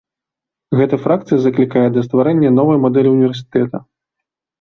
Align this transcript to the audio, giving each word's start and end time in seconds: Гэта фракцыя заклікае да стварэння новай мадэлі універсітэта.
Гэта 0.77 0.95
фракцыя 1.03 1.39
заклікае 1.43 1.83
да 1.97 2.03
стварэння 2.07 2.49
новай 2.61 2.79
мадэлі 2.87 3.13
універсітэта. 3.19 3.83